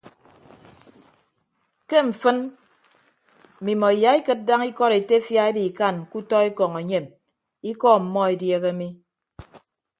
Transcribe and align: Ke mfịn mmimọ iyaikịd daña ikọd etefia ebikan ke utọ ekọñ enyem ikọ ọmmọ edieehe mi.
Ke 1.89 1.97
mfịn 2.07 2.37
mmimọ 2.49 3.87
iyaikịd 3.97 4.39
daña 4.47 4.65
ikọd 4.71 4.91
etefia 4.99 5.43
ebikan 5.51 5.95
ke 6.09 6.15
utọ 6.19 6.37
ekọñ 6.49 6.71
enyem 6.81 7.05
ikọ 7.71 7.87
ọmmọ 7.97 8.21
edieehe 8.33 8.71
mi. 8.79 8.87